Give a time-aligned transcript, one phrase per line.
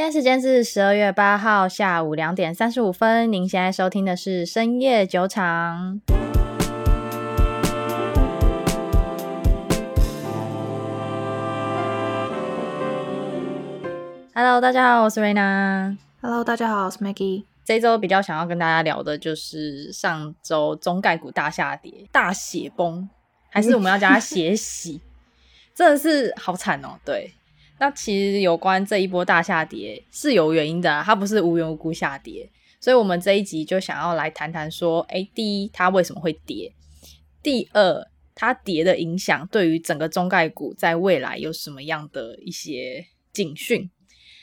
[0.00, 3.30] 现在时间是十二月八号下午两点三十五分。
[3.30, 6.00] 您现在收听的是深夜酒场。
[14.34, 15.98] Hello，大家好，我是 Raina。
[16.22, 17.44] Hello，大家好，我是 Maggie。
[17.62, 23.06] 这周比较想要跟大家聊的就是上周中概股大下跌、大血崩，
[23.50, 25.02] 还是我们要叫它血洗？
[25.76, 26.98] 真的是好惨哦。
[27.04, 27.34] 对。
[27.80, 32.46] 那其实有关这一波大下跌是有原因的，它不是无缘无故下跌，
[32.78, 36.74] 所以我们这一集就想要来谈谈说，诶，第一，它为什么会跌？
[37.42, 43.90] 第二，它跌的影响对于整个中概股在未来有什么样的一些警讯？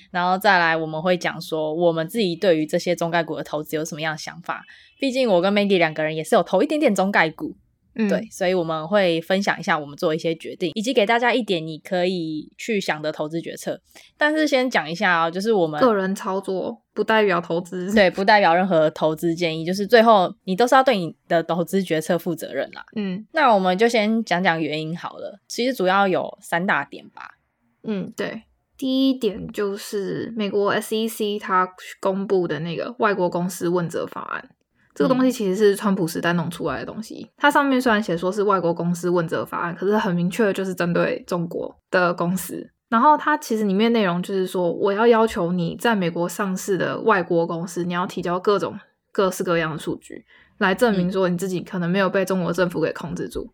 [0.09, 4.65] 然后再来，我们会讲说，我们自己对于这些中概股的投资有什么样的想法？
[4.99, 7.55] 毕竟我跟 Maggie 两个人也是有投一点点中概股。
[7.97, 13.81] 嗯，对，所以我们会分享一下我们做一些决定，以及给大家一点你可以去想的投资决策。
[14.17, 22.85] 但是先讲一下哦，就是我们个人操作不代表投资，对，不代表任 何投资建议，就是最后你都是要对你的投资决策负责任啦。
[22.95, 25.39] 嗯，那我们就先讲讲原因好了。
[25.47, 27.37] 其实主要有三大点吧。
[27.83, 28.43] 嗯，对，
[28.77, 31.67] 第一点就是美国 SEC 它
[31.99, 34.49] 公布的那个外国公司问责法案。
[34.97, 37.29] 这个东西其实是川普时代弄出来的东西。
[37.37, 42.67] 它上面虽然写说是外国公司问责法案，可是很明确的就是针对中国的公司。
[42.89, 48.75] 然后它其实里面内容就是说，我要要求你在美国上市的外国公司，你要提交各种
[49.11, 50.25] 各式各样的数据，
[50.57, 53.53] 来证明说你自己可能没有被中国政府给控制住。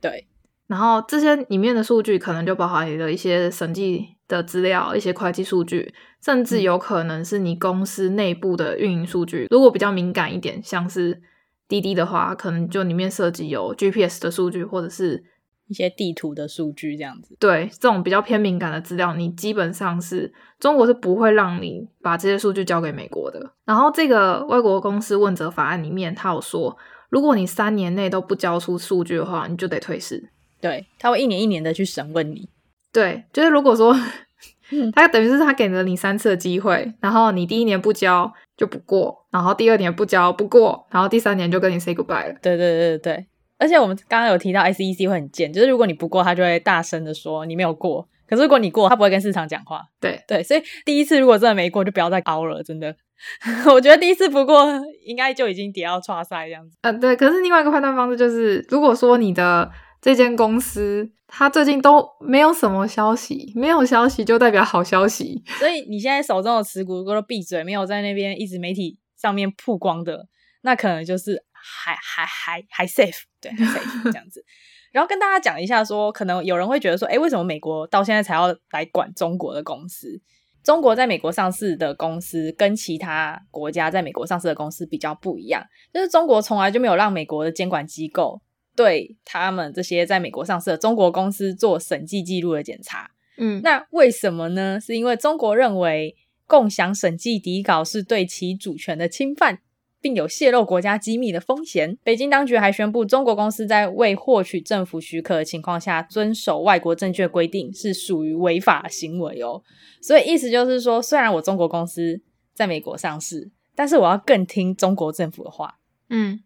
[0.00, 0.26] 对。
[0.72, 5.92] 然后这些里面的数据可能就包含了一些审计的资料、一些会计数据，
[6.24, 9.46] 甚至有可能是你公司内部的运营数据。
[9.50, 11.20] 如果比较敏感一点，像是
[11.68, 15.22] 滴滴的话，可能就里面涉及有 GPS 的数据，或者是
[15.66, 17.36] 一些地图的数据这样子。
[17.38, 23.52] 对，这种比较偏敏感的资料，你基本上是中国是不会让你把这些数据交给美国的。
[23.66, 26.74] 然后这个外国公司问责法案里面，他有说，
[27.10, 30.30] 如果你三年内都不交出数据的话，你就得退市。
[30.62, 32.48] 对，他会一年一年的去审问你。
[32.90, 33.94] 对，就是如果说
[34.94, 42.34] 他等于是他给了你三次的机会，然后你第一年不交就不过，然后第二年不交不过，然后第三年就跟你 say goodbye 了。
[42.40, 43.26] 对对对对对，
[43.58, 48.08] 而且我们刚刚有提到 SEC 会很贱，就是如果你不过，他就会大声的说你没有过。
[48.26, 49.82] 可是如果你过，他不会跟市场讲话。
[50.00, 52.94] 对对，所以第一次如果真的没过，就不要再凹了，真的。
[53.70, 54.66] 我觉得第一次不过，
[55.04, 56.76] 应该就已经跌到剉赛这样子。
[56.80, 57.14] 嗯，对。
[57.14, 59.70] 可是另外一个判断方式就是，如果说你的
[60.02, 65.40] 这间公司，它最近都没有什么消息，没有消息就代表好消息。
[65.60, 70.26] 所以你现在手中的持股如果都闭嘴，没有在那边一直媒体上面曝光的，
[70.62, 74.44] 那可能就是还还还还 safe，对还 safe 这样子。
[74.90, 80.20] 然后跟大家讲一下说，说可能有人会觉得说，诶，为什么美国到现在才要来管中国的公司？
[80.64, 85.64] 中国在美国上市的公司跟其他国家在美国上市的公司比较不一样，
[85.94, 88.42] 就是中国从来就没有让美国的监管机构。
[88.74, 94.80] 对他们这些在美国上市的中国公司做审计记录的检查，嗯，那为什么呢？
[94.80, 96.16] 是因为中国认为
[96.46, 99.60] 共享审计底稿是对其主权的侵犯，
[100.00, 101.96] 并有泄露国家机密的风险。
[102.02, 109.62] 北京当局还宣布，中国公司在未获取政府许可的情况下遵守外国证券规定是属于违法行为哦。
[110.00, 112.20] 所以意思就是说，虽然我中国公司
[112.54, 115.78] 在美国上市，但是我要更听中国政府的话，
[116.08, 116.40] 嗯。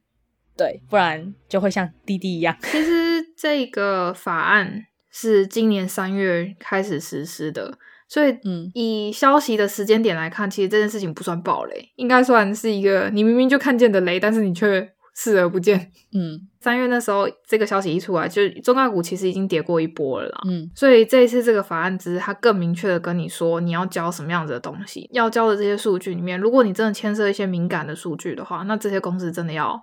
[0.57, 2.57] 对，不然就会像滴滴一样。
[2.63, 7.77] 其实这个法案是今年三月开始实施的，
[8.09, 15.93] 所以嗯，以消息的时间点来看，其实这件事情不算暴雷，应该算是一个你明明就看见的雷，但是你却视而不见。
[16.15, 20.41] 嗯，三月那时候这个消息一出来，就中概股其实已经跌过一波了啦。
[20.49, 29.83] 嗯，所以这一次这个法案只是它更明确的跟你说，你要交什么样子的东西，要交的这些数据里面，如果你真的牵涉一些敏感的数据的话，那这些公司真的要。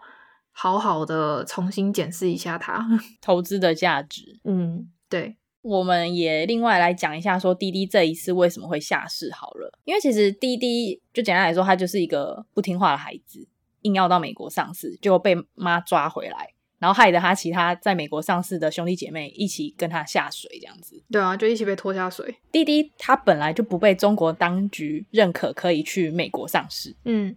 [0.56, 2.88] 好好的重新检视一下它
[3.20, 4.40] 投资的价值。
[4.44, 9.78] 嗯，对，我们也另外来讲一下，说滴滴这一次为什么会下市好了。
[9.84, 13.48] 因为其实滴滴就简单来说，它就是一个不听话的孩子，
[13.82, 21.04] 硬要到美国上市，就被妈抓回来，然后害得他其他在美国上市的兄弟姐妹一起跟他下水，这样子。
[21.12, 22.38] 对啊，就一起被拖下水。
[22.52, 26.96] 滴滴它本来就不被中国当局认可，可以去美国上市。
[27.06, 27.36] 嗯，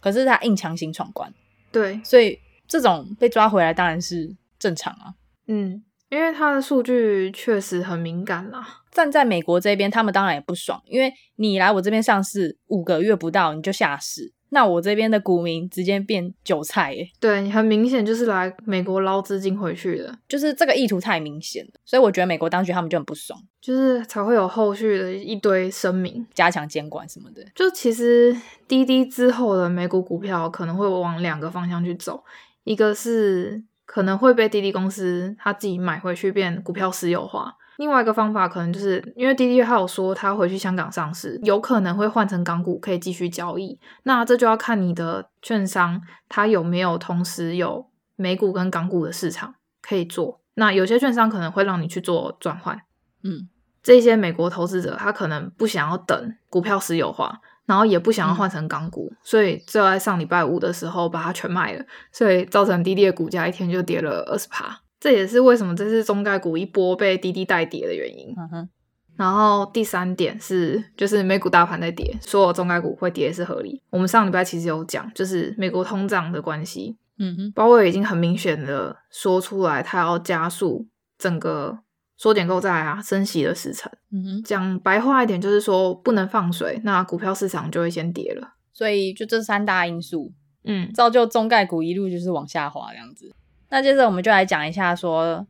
[0.00, 1.34] 可是他硬强行闯关。
[1.76, 5.12] 对，所以这种被抓回来当然是正常啊。
[5.46, 8.66] 嗯，因为他的数据确实很敏感啦。
[8.90, 17.06] 站在美国这边，他们当然也不爽，因为你来我这边上市五个月不到你就下市，那我这边的股民直接变韭菜耶。
[17.20, 27.44] 对，你很明显就是来美国捞资金回去的，就是这个意图太明显了，所以我觉得美国当局他们就很不爽，就是才会有后续的一堆声明，加强监管什么的。
[27.54, 28.34] 就其实
[28.66, 32.24] 滴滴之后的美股股票可能会往两个方向去走，
[32.64, 37.54] 一个是可能会被滴滴公司他自己买回去变股票私有化。
[37.78, 43.78] 另外一个方法可能就是因为滴滴还有说他回去香港上市，有可能会换成港股可以继续交易。
[44.04, 47.86] 那这就要看你的券商他有没有同时有
[48.16, 50.40] 美股跟港股的市场可以做。
[50.54, 52.80] 那有些券商可能会让你去做转换。
[53.22, 53.48] 嗯，
[53.82, 64.80] 这些美国投资者他可能不想要等股票私有化，然后也不想要换成港股，嗯、所以就在上礼拜五的时候把它全卖了，所以造成滴滴的股价一天就跌了二十趴。
[65.06, 68.34] 这也是为什么这次中概股一波被滴滴带跌的原因。
[68.36, 68.68] 嗯哼。
[69.14, 73.80] 然后第三点是，就是美股大盘在跌，所有中概股会跌是合理。
[73.90, 76.96] 我们上礼拜其实有讲，就是美国通胀的关系。
[77.20, 77.52] 嗯哼。
[77.52, 81.78] 鲍威尔已经很明显的说出来，他要加速整个
[82.16, 83.88] 缩减购债啊、升息的时程。
[84.10, 84.42] 嗯哼。
[84.42, 88.54] 讲白话一点，就是说不能放水，那股票市场就会先跌了。
[88.72, 90.32] 所以就这三大因素，
[90.64, 93.32] 嗯，造就中概股一路就是往下滑这样子。
[93.68, 95.46] 那接着我们就来讲一下，说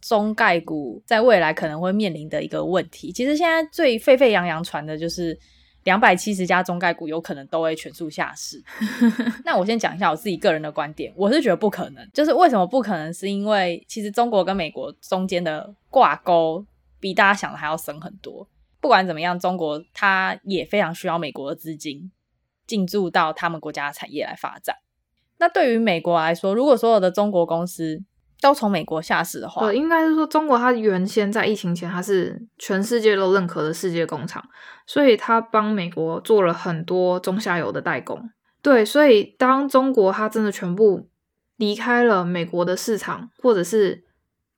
[0.00, 3.12] 中概股在未来可能会面临的一个问题。
[3.12, 5.38] 其实现在最沸沸扬扬传的就是
[5.84, 8.62] 两百七十家中概股有可能都会全数下市。
[9.44, 12.10] 那我先讲一下我自己个人的观点，我是觉得不可能。
[12.12, 13.12] 就是为什么不可能？
[13.12, 16.64] 是因为其实中国跟美国中间的挂钩
[16.98, 18.46] 比大家想的还要深很多。
[18.80, 22.10] 不管怎么样，中国它也非常需要美国的资金
[22.66, 24.74] 进驻到他们国家的产业来发展。
[25.40, 27.98] 那对于美国来说，如果所有的中国公司
[28.42, 34.44] 都从美国下市的话，呃，应该是说中国它原先在疫情前它是全世界都认可的世界工厂，
[34.86, 38.30] 所以它帮美国做了很多中下游的代工。
[38.60, 41.08] 对，所以当中国它真的全部
[41.56, 44.04] 离开了美国的市场，或者是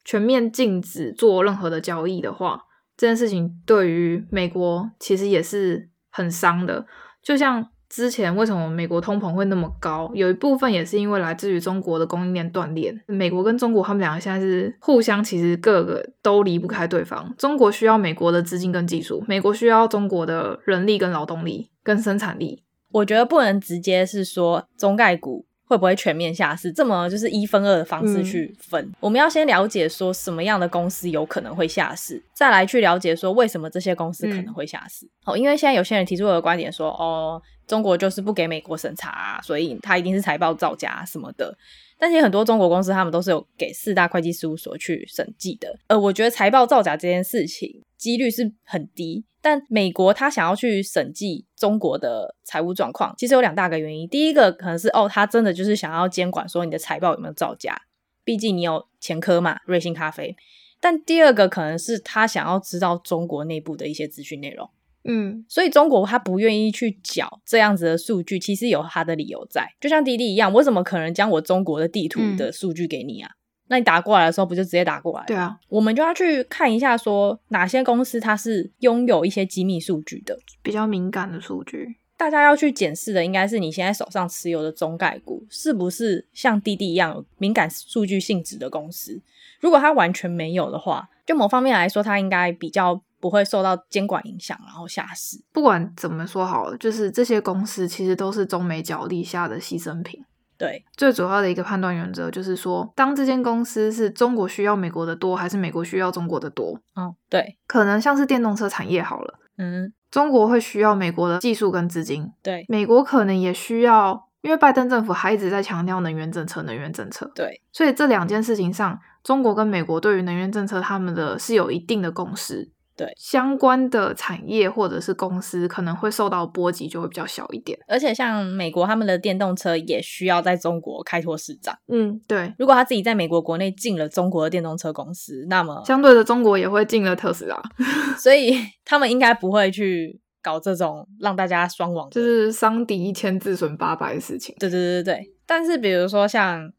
[0.05, 2.62] 全面禁止做任何的交易的话，
[2.96, 6.87] 这件事情对于美国其实也是很伤的，
[7.23, 7.69] 就像。
[7.93, 10.11] 之前为什么美国通膨会那么高？
[10.15, 12.91] 有一部分也是因为来自于中国的供应链断裂。
[13.05, 17.35] 美国跟中国他们两个现在是互相，其实各个都离不开对方。
[17.37, 22.62] 中国需要美国的资金跟技术，美国需要中国的人力跟劳动力跟生产力。
[22.93, 25.44] 我觉得不能直接是说中概股。
[25.73, 26.71] 会不会全面下市？
[26.71, 35.09] 这么就是一分二的方式去分，嗯、我们要先了解说什么样的公司有可能会下市，再来去了解说为什么这些公司可能会下市。
[35.25, 41.57] 好、因为现在有些人提出的观点说，哦，中国就是不给美国审查、啊，所以它一定是财报造假什么的。
[41.99, 45.75] 但是很多中国公司他们都是有给四大会计事务所去审计的。
[45.87, 49.25] 呃，我觉得财报造假这件事情几率是很低。
[49.41, 54.09] 但美国他想要去审计中国的财务状况，其实有两大个原因。
[54.09, 57.82] 第一个可能是哦，他真的就是想要监管说你的财报有没有造假，
[58.25, 60.37] 毕竟你有前科嘛，瑞幸咖啡。
[60.81, 64.69] 但第二个可能是他想要知道中国内部的一些资讯内容。
[65.05, 69.69] 嗯，所以中国他不愿意去缴这样子的数据，其实有他的理由在。
[69.81, 73.31] 就像滴滴一样，我怎么可能将我中国的地图的数据给你啊？
[73.31, 73.42] 嗯
[73.73, 75.25] 那你打过来的时候，不就直接打过来？
[75.25, 81.97] 对啊，我们就要去看一下，说哪些公司它是拥有一些机密数据的，比较敏感的数据。
[82.19, 89.23] 大家要去检视的，应该是你现在手上持有的中概股是不是像滴滴一样有敏感数据性质的公司。
[89.59, 95.41] 如果它完全没有的话，就某方面来说，它应该比较不会受到监管影响，然后下市。
[95.51, 100.23] 不管怎么说好了，就是这些公司其实都是中美角力下的牺牲品。
[100.63, 106.79] 对，最主要的一个判断原则就是说，当这间公司是中国需要美国的多，还是美国需要中国的多？
[106.95, 122.71] 哦，对，可能像是电动车产业好了，嗯，中国会需要美国的技术跟资金，对，美国可能也需要，因为拜登政府还一直在强调能源政策，能源政策，对，所以这两件事情上，中国跟美国对于能源政策，他们的是有一定的共识。
[122.96, 127.79] 对，相关的产业或者是公司可能会受到波及，就会比较小一点。
[127.89, 131.77] 而且像美国他们的电动车也需要在中国开拓市场。
[131.89, 132.55] 嗯，对。
[132.58, 137.61] 如果他自己在美国国内进了中国的电动车公司，那么相对的中国也会进了特斯拉，
[138.19, 144.55] 所以他们应该不会去搞这种让大家双亡，就是伤敌一千自损八百的事情。
[144.58, 145.32] 对对对对。
[145.46, 146.70] 但是比如说像，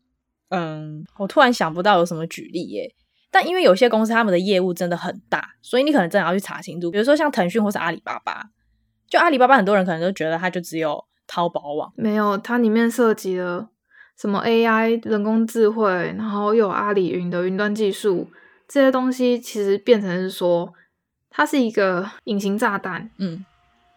[0.50, 2.94] 嗯，我突然想不到有什么举例耶。
[3.34, 6.92] 但因为有些公司他们的业务真的很大，所以你可能真的要去查清楚。
[6.92, 8.44] 比如说像腾讯或是阿里巴巴，
[9.10, 13.70] 就阿里巴巴很多人可能都觉得它就只有淘宝网，没有，它里面涉及了
[14.16, 18.30] 什么 AI 人工智慧，然后又有阿里云的云端技术
[18.68, 20.72] 这些东西，其实变成是说
[21.32, 23.10] 它是一个隐形炸弹。
[23.18, 23.44] 嗯，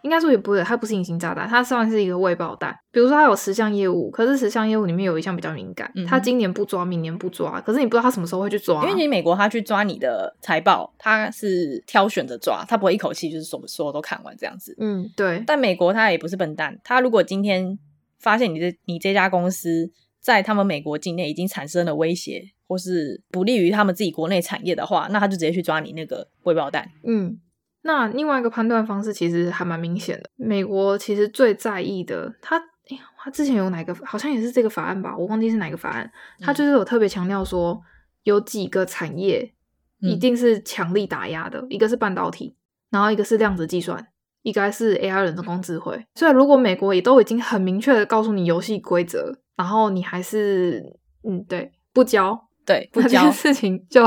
[0.06, 2.72] 应该说也不会，它不是隐形炸弹，它算是一个未爆弹。
[2.92, 8.84] 比如说，它有十项业务，可是十项业务里面有一项比较敏感，它、嗯、今年不抓，明年不抓，可是你不知道它什么时候会去抓。
[8.84, 14.76] 因为你美国它去抓你的财报，它是挑选着抓，它不会一口气就是什么所有都看完这样子。
[14.78, 15.42] 嗯，对。
[15.44, 17.76] 但美国它也不是笨蛋，它如果今天
[18.20, 26.88] 发现你的你这家公司在他们美国境内已经产生了威胁，或是不利于他们自己国内产业的话，那他就直接去抓你那个未爆弹。
[27.02, 27.40] 嗯。
[27.86, 30.28] 那另外一个判断方式其实还蛮明显的。
[30.34, 32.60] 美国其实最在意的，他
[33.16, 36.10] 他之前有哪个好像也是这个法案吧，我忘记是哪个法案。
[36.40, 37.80] 他就是有特别强调说，
[38.24, 39.54] 有几个产业
[40.00, 42.56] 一定是强力打压的，嗯、一个是半导体，
[42.90, 44.04] 然后一个是量子计算，
[44.42, 46.04] 一个是 AI 人工智慧。
[46.16, 50.82] 所以如果美国也都已经很明确的告诉你游戏规则，然后你还是
[51.22, 54.02] 嗯对不交，对不交事情就。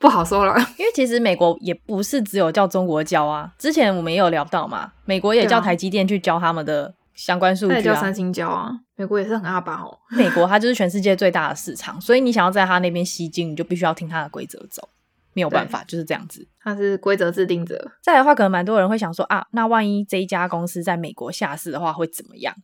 [0.00, 3.52] 不好说了， 因为其实美国也不是只有叫中国教啊。
[3.58, 8.72] 之前我们也有聊到嘛，美国也叫台积电去教他们的相关数据啊，也叫三星教啊。
[8.96, 14.88] 美国也是很阿巴哦，美国它就是全世界最大的市场，所以你想要在他那边吸金，你就必须要听他的规则走，
[15.34, 16.48] 没有办法，就是这样子。
[16.62, 17.92] 他是规则制定者。
[18.02, 22.54] 再来的话，可能蛮多人会想说啊，那万一这一家公司在美国下市的话，会怎么样？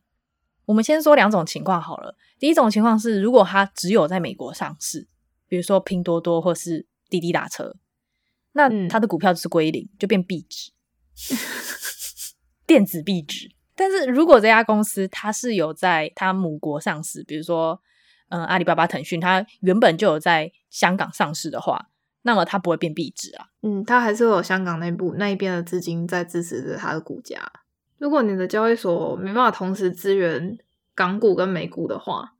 [0.65, 2.15] 我们先说两种情况好了。
[2.39, 5.07] 第一种情况是，如果它只有在美国上市，
[5.47, 6.87] 比如说拼多多或是。
[7.09, 7.75] 滴滴打车，
[8.53, 10.71] 那它的股票就是归零，就变壁纸，
[12.65, 13.51] 电子壁纸。
[13.75, 17.79] 但是如果这家公司它是有在它母国上市，比如说，
[18.29, 21.89] 嗯，阿里巴巴、腾讯，它原本就有在香港上市的话，
[22.23, 23.47] 那么它不会变壁纸啊。
[23.61, 27.51] 嗯，它还是会有香港内部那一边的资金在支持着它的股价。
[27.99, 30.57] 如果你的交易所没办法同时支援
[30.95, 32.33] 港股跟美股的话，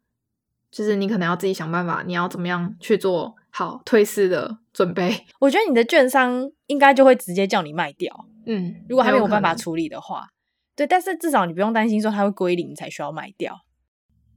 [0.71, 3.35] 就是你可能要自己想办法，你要怎么样去做？
[3.57, 5.25] 好，退市的准备。
[5.41, 8.27] 我觉得你的券商应该就会直接叫你卖掉。
[8.45, 10.27] 嗯，如果还没有办法处理的话，
[10.75, 13.61] 对，但是至少你不用担心说它会归零才需要卖掉。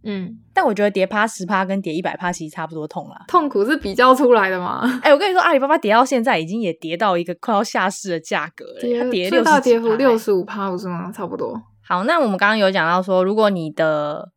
[0.05, 3.27] 嗯，但我觉得跌趴十趴跟跌一百趴其实差不多痛啦。
[3.29, 4.81] 痛苦是比较出来的嘛？
[5.05, 11.13] 哎、欸，我跟你说，阿里巴巴跌到现在已经也跌到一个快要下市的价格了，它跌最大跌幅六十五趴，不是吗？
[11.13, 11.63] 差不多。
[11.87, 14.33] 好，那我们刚刚有讲到说，如果你的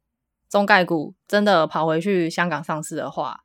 [0.49, 3.39] 中概股真的跑回去香港上市的话。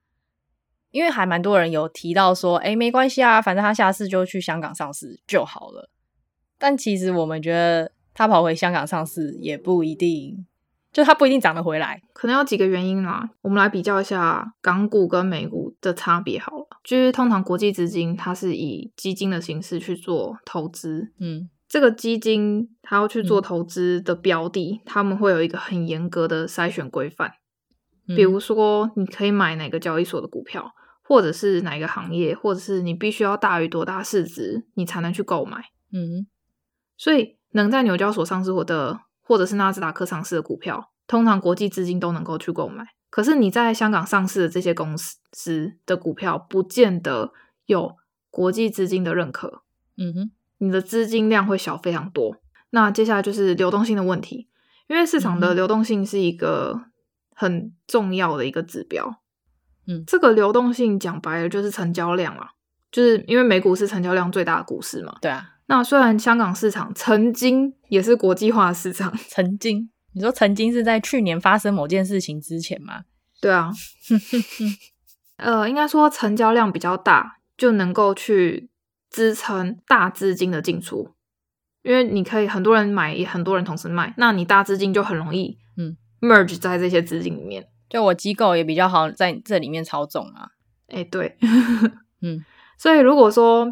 [0.90, 5.90] 因为还蛮多人有提到说，哎，没关系啊，反正他下次就去香港上市就好了。
[6.58, 10.46] 但其实我们觉得他跑回香港上市也不一定，
[10.92, 13.30] 就他不一定涨得回来，可能有几个原因啦。
[13.42, 16.66] 我们来比较一下港股跟美股的差别好了。
[16.82, 27.34] 就是通常国际资金它是以基金的形式去做投资，嗯，这个基金它要去做投资的标的，他们会有一个很严格的筛选规范。
[28.06, 30.72] 比如说，你可以买哪个交易所的股票，
[31.08, 35.56] 或者是哪个行业，或者是你必须要大于多大市值，你才能去购买。
[35.90, 36.26] 嗯，
[36.98, 42.84] 所以能在纽交所上市或的，或者是纳斯达克上市的股票，通常国际资金都能够去购买。
[43.08, 47.32] 可是你在香港上市的这些公司的股票，不见得
[47.64, 47.96] 有
[48.30, 49.62] 国际资金的认可。
[49.96, 52.36] 嗯哼，你的资金量会小非常多。
[52.68, 54.48] 那接下来就是流动性的问题，
[54.88, 56.82] 因为市场的流动性是一个。
[57.40, 59.20] 很重要的一个指标，
[59.88, 62.50] 嗯，这个流动性讲白了就是成交量啊，
[62.92, 65.54] 就是因为美股是成交量最大的股市嘛，对啊。
[65.66, 73.04] 那虽然香港市场曾经也是国际化的市场，曾经，你说曾经是在去年发生某件事情之前吗？
[73.40, 73.70] 对啊，
[75.36, 78.68] 呃，应该说成交量比较大，就能够去
[79.10, 81.14] 支撑大资金的进出，
[81.82, 85.96] 因为你可以很多人买，也很多人同时卖，那你大资金就很容易，嗯。
[86.20, 90.50] merge 在这些资金里面，就我机构也比较好在这里面操纵啊。
[90.88, 91.36] 哎、欸，对，
[92.22, 92.44] 嗯，
[92.76, 93.66] 所以如果说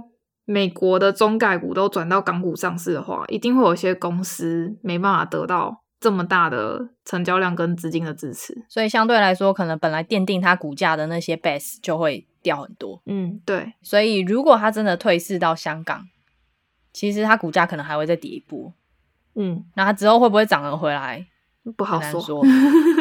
[0.45, 13.01] 美国的中概股都转到港股上市的话，一定会有一些公司没办法得到这么大的成交量跟资金的支持，所以相对来说，可能本来奠定它股价的那些 base 就会掉很多。
[13.07, 13.73] 嗯，对。
[13.83, 16.07] 所以如果它真的退市到香港，
[16.93, 18.73] 其实它股价可能还会再跌一波。
[19.35, 21.27] 嗯，那它之后会不会涨了回来？
[21.73, 22.43] 不好说，说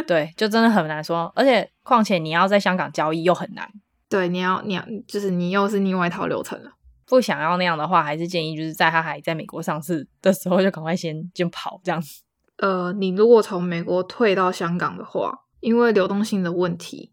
[0.07, 1.31] 对，就真的很难说。
[1.35, 3.69] 而且，况且你要在香港交易又很难。
[4.09, 6.71] 对，你要，你要，就是你又是另外一套流程了。
[7.07, 12.21] 不想要那样的话，还是建议就是在他还在美国上市的时候，就赶快先就跑这样子。
[12.57, 17.11] 呃，你如果从美国退到香港的话，因为流动性的问题，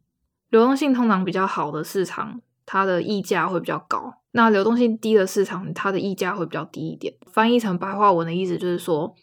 [0.49, 7.13] 流动性通常比较好的市场，它的溢价会比较高；那流动性低的市场，它的溢价会比较低一点。
[7.33, 9.15] 翻译成白话文的意思就是说。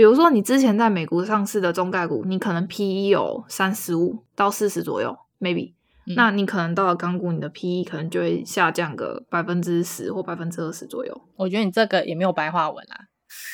[0.00, 5.74] 比如说，你之前在美国上市的中概股，你可能 PE 有三十五到四十左右，maybe、
[6.06, 6.14] 嗯。
[6.16, 11.20] 那你可能到了港股，你的 PE 可能就会下降个百分之十或百分之二十左右。
[11.36, 12.96] 我觉得你这个也没有白话文啦，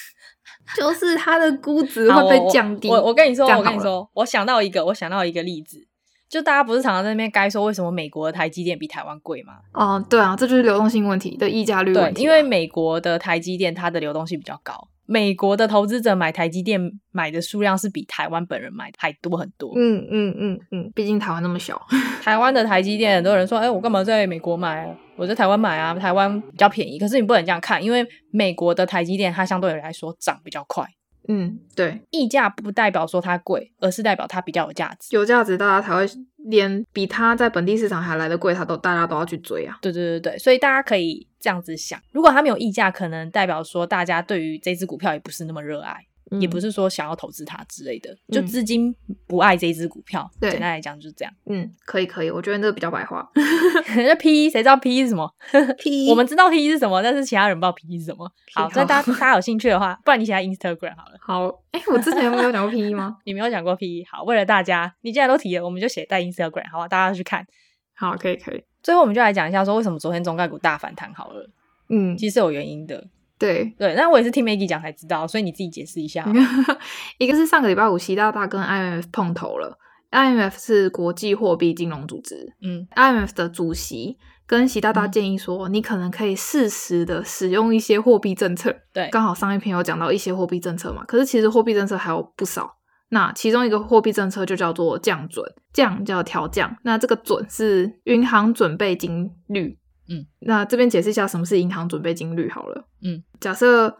[0.78, 2.88] 就是它的估值会被降低。
[2.88, 5.88] 我我，我跟你说，我跟你说，我想到一个，我想到一个例子，
[6.28, 9.54] 就大家不是常常在那边该说为什么美国的台积电比台湾贵吗？
[9.72, 12.14] 哦，对啊，这就是流动性问题的溢价率问题啊。
[12.14, 14.86] 对，因为美国的台积电它的流动性比较高。
[15.06, 16.80] 美国的投资者买台积电
[17.12, 19.72] 买的数量是比台湾本人买的还多很多。
[19.76, 21.80] 嗯嗯嗯嗯，毕竟台湾那么小。
[22.22, 24.94] 台湾的台积电，很多人说，哎、欸，我干嘛在美国买？
[25.16, 26.98] 我在台湾买啊，台湾比较便宜。
[26.98, 30.84] 可是你不能这样看，因为美国的台积电它相对来说涨比较快。
[31.28, 35.14] 嗯，对，溢价不代表说它贵，而是代表它比较有价值。
[35.16, 36.06] 有价值，大家才会
[36.48, 39.76] 连比它在本地市场还来的贵，它都大家都要去追啊。
[39.82, 45.96] 对对对对，所以大家可以这样子想，如果它没有溢价，可能代表说大家对于这只股票也不是那么热爱。
[46.30, 48.94] 嗯、也不是说想要投资它之类的，就资金
[49.26, 50.28] 不爱这一只股票。
[50.40, 51.32] 嗯、简单来讲就是这样。
[51.46, 53.28] 嗯，可以可以，我觉得那个比较白话。
[53.96, 55.32] 那 P E 谁知道 P E 是什么
[55.78, 58.30] ？P E 我们知道 P E 是什么，但是其他人不知道 P E 是什么。
[58.54, 61.16] 好，所以大家大家有兴趣的话，不然你写在 Instagram 好了。
[61.20, 63.16] 好，哎、欸，我之前有没有讲过 P E 吗？
[63.24, 64.06] 你没有讲过 P E。
[64.10, 66.88] 好，为了大家，你既然都提了，我们就写在 Instagram，好吧？
[66.88, 67.46] 大家去看。
[67.94, 68.64] 好，可以可以。
[68.82, 71.48] 最后我们就来讲一下，说为什么昨天中概股大反弹好了。
[71.88, 73.06] 嗯，其实是有原因的。
[73.38, 76.24] 对对，那我也是听 Maggie 讲才知道，所以你自己解释一下。
[77.18, 79.78] 一个是上个礼拜五，习大大跟 IMF 碰头了。
[80.10, 84.16] IMF 是国际货币金融组织，嗯，IMF 的主席
[84.46, 88.74] 跟习大大建议说，嗯、你可能可以适时的使用一些货币政策。
[88.94, 92.76] 对，刚好上一篇有讲到一些货币政策嘛，可是其实货币政策还有不少。
[93.10, 99.78] 那其中一个货币政策就叫做降准，降叫调降，那这个准是银行准备金率。
[100.08, 102.86] 嗯，那这边解释一下什么是银行准备金率好了。
[103.02, 103.96] 嗯，假设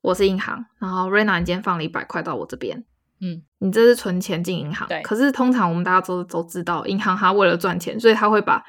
[0.00, 2.84] 我是银行，然后 Rena 你今天放了一百块到我这边，
[3.20, 5.02] 嗯，你这是存钱进银行，对。
[5.02, 8.62] 可是通常我们大家都都知道，银行它为了赚钱，所以他会把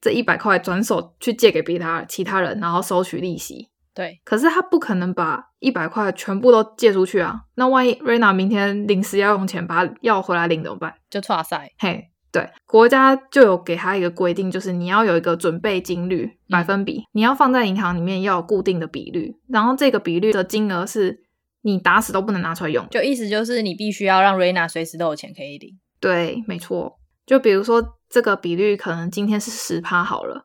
[0.00, 3.68] 这一百块转手去借给别他其他人，然后收取利息。
[3.92, 4.20] 对。
[4.24, 7.40] 可是他不可能把一百块全部都借出去啊。
[7.56, 10.94] 那万一 Rena 明天临时要用钱，把它要回来领怎么办？
[11.10, 11.72] 就剉赛。
[11.78, 12.10] 嘿。
[12.36, 21.22] 对，国家就有给他一个规定，就是你要有一个准备金率百分比，嗯、你要放在银行里面要有固定的比率，然后这个比率的金额是
[21.62, 25.78] 你打死都不能拿出来用，就意思就是你必须要让瑞娜随时都有钱可以领。
[25.98, 26.98] 对，没错。
[27.24, 30.44] 就比如说这个比率可能今天是十趴好了，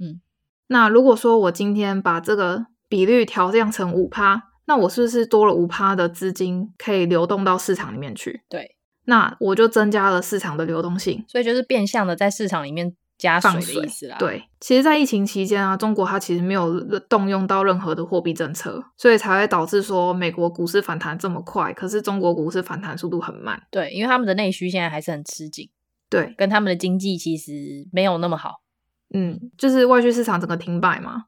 [0.00, 0.20] 嗯，
[0.66, 8.42] 那如果说我今天把这个比率调降成五趴，那我是不是多了五趴的资金可以流动到市场里面去？
[8.48, 8.74] 对。
[9.08, 14.18] 那我就增加了市场的流动性，所以就是变相的在市场里面加水的意思啦。
[14.18, 23.58] 对，其实，在疫情期间啊，中国它其实没有动用到任何的货币政策，所以才会导致说美国股市反弹这么快，可是中国股市反弹速度很慢。
[23.70, 25.70] 对，因为他们的内需现在还是很吃紧，
[26.10, 28.60] 对，跟他们的经济其实没有那么好。
[29.14, 31.24] 嗯，就是外需市场整个停摆嘛。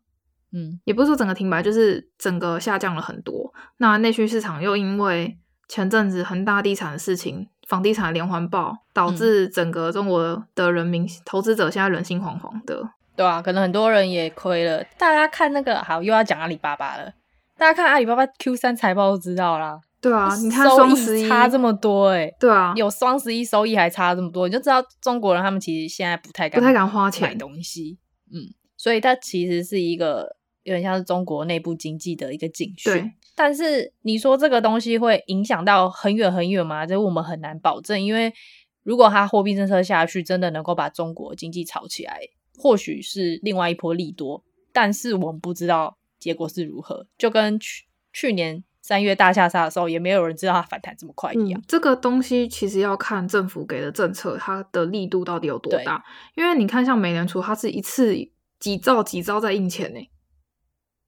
[0.52, 3.54] 嗯，也不是说整个停摆，就是整个下降了很多。
[3.78, 5.38] 那内需市场又因为
[5.70, 7.48] 前阵子恒大地产的事情。
[7.70, 12.82] 房地产连环爆，导致整个中国的人民、嗯、投资者现在人心惶惶的。
[13.14, 14.82] 对啊，可能很多人也亏了。
[14.98, 17.12] 大家看那个，好，又要讲阿里巴巴了。
[17.56, 19.80] 大家看阿里巴巴 Q 三财报都知道啦。
[20.00, 27.96] 对啊，你看双十一差这么多、欸，哎，对啊，有双十一收益还差这么多，你就知道中国人他们其实现在不太敢、不太敢花钱买东西。
[28.32, 33.12] 嗯，所以它其实是一个有点像是中国内部经济的一个警讯。
[33.40, 33.50] 对。
[33.50, 36.84] 但是你说这个东西会影响到很远很远吗？
[36.84, 38.32] 这我们很难保证，因为
[38.82, 42.20] 如果它货币政策下去，真的能够把中国经济炒起来，
[42.58, 44.44] 或许是另外一波利多。
[44.72, 51.60] 但是我们不知道结果是如何，就跟去去年三月大下杀的时候，也没有人知道它反弹这么快一样。
[51.60, 56.04] 嗯，这个东西其实要看政府给的政策，它的力度到底有多大。
[56.36, 58.14] 因为你看，像美联储，它是一次
[58.58, 60.00] 几兆几兆在印钱呢。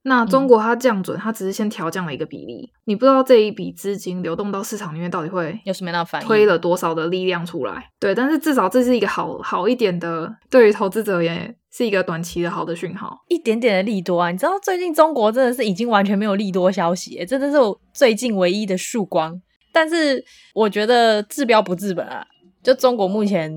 [0.05, 7.89] 那中国它降准，它只是先调降了一个比例，嗯、你不知道这一笔资金流动到市场里面到底会有什么样的反应，推了多少的力量出来？
[8.01, 14.31] 对，但是至少这是一个好好一点的，对于投资者也是一个短期的好的讯号，一点点的利多啊！
[14.33, 19.41] 你知道最近中国真的是已经完全没有利多消息，真的是我最近唯一的曙光。
[19.73, 20.23] 但是
[20.55, 22.27] 我觉得治标不治本啊，
[22.63, 23.51] 就中国目前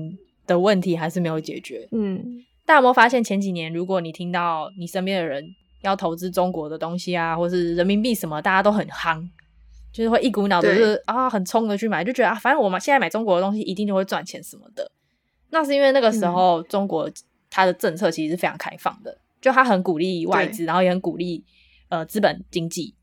[0.46, 1.86] 的问题还是没有解决。
[1.90, 2.22] 嗯，
[2.64, 5.44] 大家有没有发现前几年，如果你听到你身边的人，
[5.82, 9.26] 要投资中国的东西啊，或是人民币什么，大家都很夯，
[9.92, 14.90] 就是会一股脑的，就是啊，很冲的去买，就觉得啊，反正我们现在买中国的东西一定就会赚钱什么的。
[15.50, 17.10] 那是因为那个时候中国
[17.48, 21.44] 它的政策其实是非常开放的，就它很鼓励外资，然后也很鼓励
[21.88, 22.94] 呃资本经济。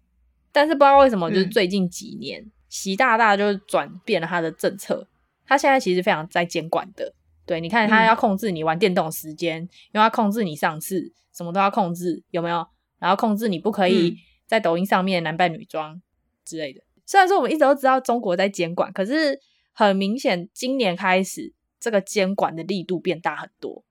[0.51, 5.07] 但是不知道为什么，就是最近几年，习大大就转变了他的政策，
[5.47, 7.13] 他现在其实非常在监管的。
[7.45, 12.65] 对，你看他要控制你玩电动时间，因为他控制你上市，什么都要控制，有没有？
[12.99, 14.15] 然后控制你不可以
[14.45, 16.01] 在抖音上面男扮女装
[16.45, 19.39] 之类的，虽然说我们一直都知道中国在监管，可是
[19.73, 23.83] 很明显今年开始这个监管的力度变大很多。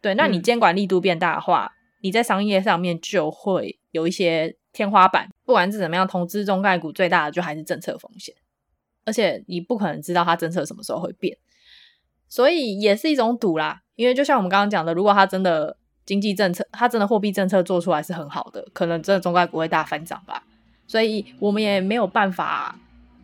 [0.00, 5.28] 对，那你监管力度变大的话，嗯、你在商业上面就会有一些天花板。
[5.44, 8.32] 不管是怎么样，投资中概股最大的就还是政策风险，
[9.04, 11.36] 而且你不可能知道它政策什么时候会变，
[12.28, 13.82] 所以也是一种赌啦。
[13.96, 15.76] 因为就像我们刚刚讲的，如果它真的
[16.10, 20.42] 经济政策，它真的货币政策做出来是很好的，可能真的中概股会大翻涨吧。
[20.88, 22.76] 所以我们也没有办法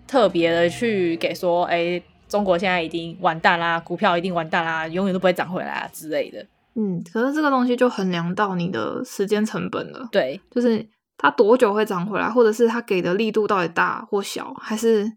[0.06, 6.46] 特别的去给说，哎，中国现在已经完蛋啦，股票一定完蛋啦，永远都不会涨回来啊之类的。
[6.76, 10.08] 嗯，可是这个东西就衡量到你的时间成本了。
[10.12, 15.10] 对，就是它多久会涨回来，或者是它给的力度到底大或小，还是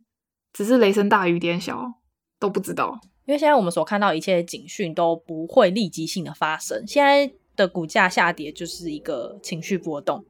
[0.52, 1.86] 只是雷声大雨点小，
[2.40, 3.00] 都不知道。
[3.28, 10.24] 因为现在我们所看到一切警讯都不会立即性的发生，现在的股价下跌就是一个情绪波动。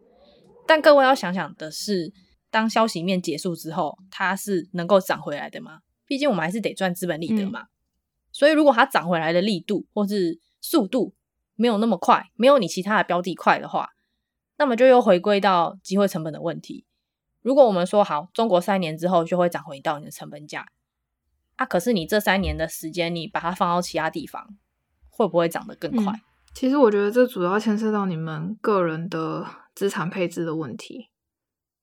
[0.65, 2.11] 但各位要想想的是，
[2.49, 5.81] 当消息面结束之后，它是能够涨回来的吗？
[6.07, 7.61] 毕竟我们还是得赚资本利得嘛。
[7.61, 7.69] 嗯、
[8.31, 11.13] 所以如果它涨回来的力度或是速度
[11.55, 13.91] 没有那么快，没有你其他的标的快的话，
[14.57, 16.85] 那么就又回归到机会成本的问题。
[17.41, 20.65] 如果我们说好，中国三年之后就会涨回到你的成本价，
[21.57, 24.57] 啊，可是你这三年的时间，你把它放到其他地方，
[25.09, 26.13] 会不会涨得更快？
[26.13, 26.21] 嗯
[26.53, 31.09] 其实我觉得这主要牵涉到你们个人的资产配置的问题，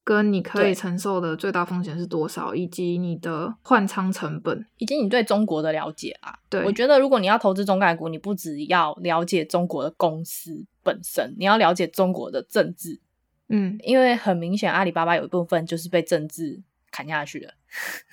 [0.05, 6.39] 跟你可以承受的最大风险是多少，以及你的换仓成本，以及你对中国的了解啊。
[6.51, 13.01] 对，我觉得如果你要投资中概股，你不只要了解中国的公司本身，你要了解中国的政治。
[13.49, 17.55] 嗯，因为很明显，阿里巴巴有一部分就是被政治砍下去的。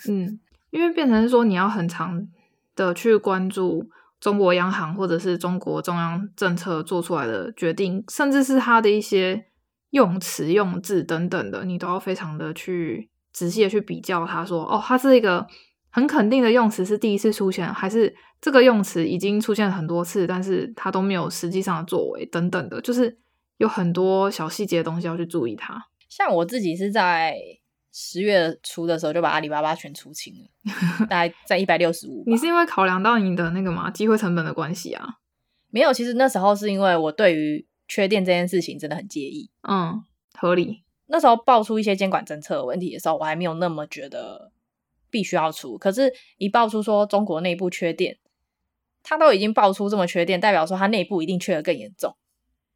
[0.08, 0.40] 嗯，
[0.70, 2.28] 因为变成说你要很长
[2.76, 3.90] 的去关注。
[4.24, 9.48] 中国央行或者是中国中央政策做出来的决定，甚至是它的一些
[9.90, 14.26] 用词用字等等的，你都要非常的去仔细的去比较。
[14.26, 15.46] 他说：“哦，它是一个
[15.90, 23.18] 很肯定的用词，是第一次出现，还是这个用词已经出现很多次，但是它都没有实际上的作为等等的，就是
[23.58, 27.36] 有很多小细节的东西要去注意它。”像我自己是在。
[27.96, 30.50] 十月初的时候就把阿里巴巴全出清了，
[31.08, 32.24] 大概在一百六十五。
[32.26, 35.20] 你是因为考量到你的那个嘛机会成本的关系啊？
[35.70, 39.52] 没有，其实那时候是因为我对于缺电这件事情真的很介意。
[39.62, 40.04] 嗯，
[40.34, 40.84] 合理。
[41.06, 44.52] 那时候爆出一些监管政策问题的时候，我还没有那么觉得
[45.12, 45.78] 必须要出。
[45.78, 48.18] 可是，一爆出说中国内部缺电，
[49.04, 52.16] 它都已经爆出这么缺电，代表说它内部一定缺的更严重。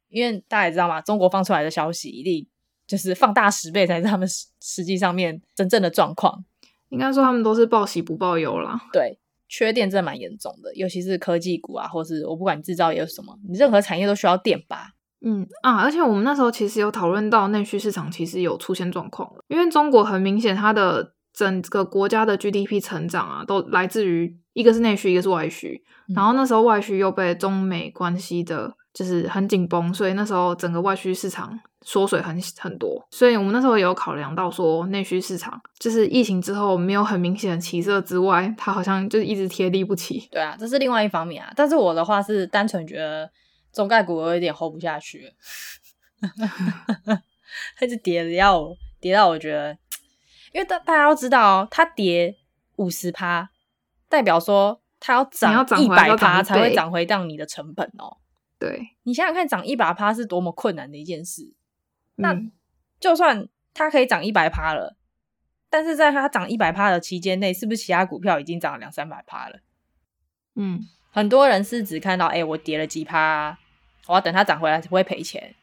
[0.08, 2.46] 因为大家也知道嘛，中国放出来的消息一定。
[2.88, 6.44] 就是放大十倍才是他们实实际上面真正的状况。
[6.88, 8.80] 应该说他们都是报喜不报忧啦。
[8.92, 14.94] 对，缺电真的蛮严重的，尤其是科技股啊，或是我不管你制造业有什么，你任何产业都需要电吧。
[15.20, 31.60] 嗯啊，而且我们那时候其实有讨论到内需市场其实有出现状况了，因为中国很明显它的整个国家的 GDP 成长啊，都来自于一个是内需，一个是外需，嗯、然后那时候外需又被中美关系的就是很紧绷，所以那时候整个外需市场。
[31.82, 40.28] 缩水很很多，所以我们那时候也有考量到说，内需市场就是疫情之后没有很明显的起色之外，它好像就是一直贴地不起。
[40.30, 41.50] 对啊，这是另外一方面啊。
[41.54, 43.30] 但是我的话是单纯觉得
[43.72, 45.32] 中概股有一点 hold 不下去，
[47.78, 48.68] 它 一直跌的要
[49.00, 49.70] 跌到我觉得，
[50.52, 52.36] 因为大大家要知道哦，它跌
[52.76, 53.48] 五十趴，
[54.08, 58.18] 代表说它要涨一百趴才会涨回到你的成本哦。
[58.58, 61.54] 对，你想想看，涨一百趴是多么困难的一件事。
[62.16, 62.36] 那
[62.98, 64.96] 就算它可以涨一百趴了，
[65.70, 69.60] 但是在它涨一百趴的期间内，是不是其他股票已经涨了两三百趴了？
[70.56, 70.80] 嗯，
[71.12, 73.56] 很多人是只看到，哎、欸，我跌了几趴，
[74.08, 75.54] 我要等它涨回来才不会赔钱。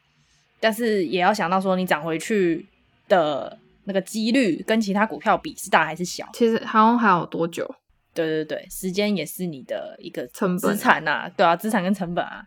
[0.58, 2.66] 但是也要想到说，你涨回去
[3.06, 6.26] 的那个几率跟其他股票比是大还是小？
[6.32, 7.74] 其实好像还有多久？
[8.14, 12.46] 对对对，时间也是你的一个成本资产呐，对啊，资产跟成本啊。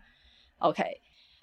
[0.60, 0.84] OK。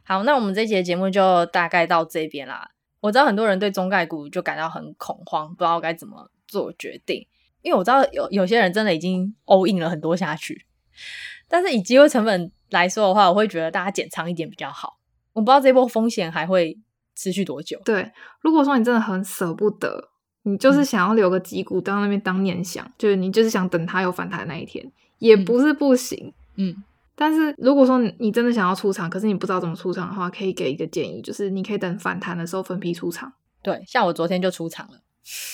[0.03, 2.71] 好，那我们这一节节目就大概到这边啦。
[3.01, 7.27] 我知道很多人对中概股就感到很恐慌，不知道该怎么做决定。
[7.61, 10.65] 因为我知道有有些人真的已经 all in 了很多下去，
[11.49, 14.97] 但是以机会成本来说的话，我会觉得大家减仓一点比较好。
[15.33, 16.77] 我不知道这波风险还会
[17.13, 17.79] 持续多久。
[17.83, 20.09] 对，如果说你真的很舍不得，
[20.43, 26.33] 你就是想要留个几股到那边当念想，就是你就是想等它有反弹那一天，也不是不行。
[26.55, 26.83] 嗯。
[27.17, 33.33] 嗯但是如果说你真的想要出场，可是你不知道怎么出场的话，可以给一个建议，就是你可以等反弹的时候分批出场。
[33.63, 34.99] 对，像我昨天就出场了，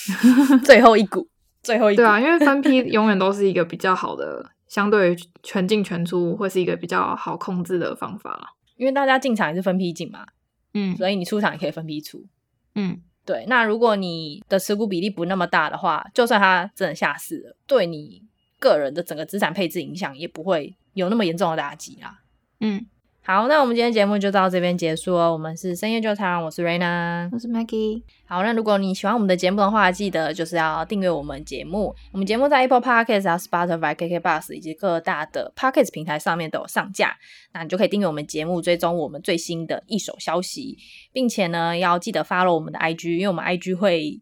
[0.62, 1.26] 最后一股，
[1.62, 2.02] 最后一股。
[2.02, 8.54] 对啊，因为分批永远都是一个比较好的，相对于全进全出，会是一个比较好控制的方法。
[8.76, 10.26] 因为大家进场也是分批进嘛，
[10.74, 12.26] 嗯，所以你出场也可以分批出，
[12.74, 13.00] 嗯。
[13.26, 18.22] 对，那如果你的持股比例不那么大的话，就算它真的下市了，对你
[18.60, 22.20] 个人的整个资产配置影响也不会有那么严重的打击啦。
[22.60, 22.86] 嗯。
[23.26, 25.32] 好，那我们今天节目就到这边结束哦。
[25.32, 28.02] 我们是深夜酒堂，我是 Raina，我是 Maggie。
[28.26, 31.96] 好，那如果你喜欢我们的节目的话，记得就是要订阅我们节目。
[32.12, 37.16] 我们节目在 Apple Podcast 啊、Spotify、KKBox 以及各大的 Podcast 平台上面都有上架。
[37.54, 40.76] 那你就可以订阅我们节目，追踪我们最新的一手消息，
[41.10, 44.20] 并且呢，要记得 follow 我们的 IG，因为我们 IG 会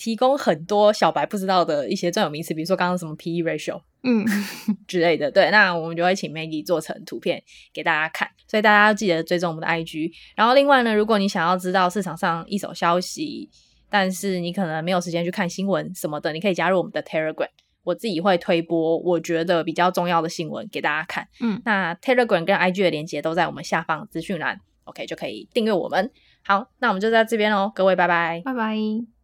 [0.00, 3.82] 提供很多小白不知道的一些专有名词，比如说刚刚什么 PE ratio。
[4.02, 4.24] 嗯，
[4.88, 10.10] 之类的，对，那我们就会请 Maggie 做成图片给大家看，所以大家要记得追踪我们的 IG。
[10.34, 13.50] 然后另外呢，如果你想要知道市场上一手消息，
[13.90, 17.50] 但是你可能没有时间去看新闻什么的，你可以加入我们的 Telegram，
[17.84, 21.28] 我自己会推播我觉得比较重要的新闻给大家看。
[21.40, 26.10] 嗯，那 Telegram 跟 IG 的连接都在我们下方资讯栏，OK 就可以订阅我们。
[26.42, 29.19] 好，那我们就在这边喽，各位拜拜，拜拜。